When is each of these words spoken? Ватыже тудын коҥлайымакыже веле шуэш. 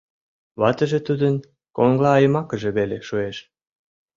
Ватыже 0.59 0.99
тудын 1.07 1.35
коҥлайымакыже 1.77 2.69
веле 2.77 2.97
шуэш. 3.07 3.37